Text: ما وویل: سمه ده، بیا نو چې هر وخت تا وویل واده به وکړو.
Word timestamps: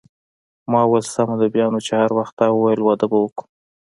ما 0.71 0.81
وویل: 0.85 1.05
سمه 1.15 1.35
ده، 1.39 1.47
بیا 1.53 1.65
نو 1.73 1.79
چې 1.85 1.93
هر 2.01 2.11
وخت 2.17 2.33
تا 2.39 2.45
وویل 2.51 2.81
واده 2.83 3.05
به 3.11 3.17
وکړو. 3.23 3.45